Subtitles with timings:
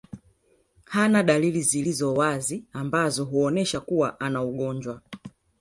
[0.85, 5.01] Hana dalili zilizo wazi ambazo huonesha kuwa ana ugonjwa